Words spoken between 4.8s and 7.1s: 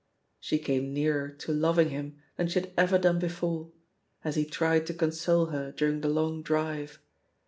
to console her during the long drive.